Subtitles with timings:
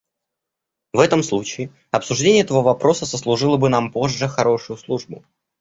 [0.93, 5.23] В этом случае обсуждение этого вопроса сослужило бы нам позже хорошую службу.